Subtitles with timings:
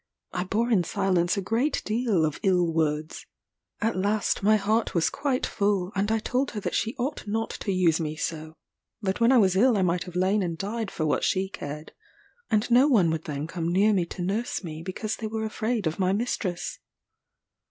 [0.33, 3.27] I bore in silence a great deal of ill words:
[3.81, 7.51] at last my heart was quite full, and I told her that she ought not
[7.59, 8.55] to use me so;
[9.03, 11.91] that when I was ill I might have lain and died for what she cared;
[12.49, 15.85] and no one would then come near me to nurse me, because they were afraid
[15.85, 16.79] of my mistress.